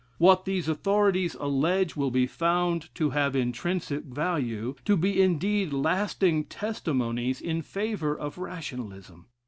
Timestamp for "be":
2.09-2.25, 4.97-5.21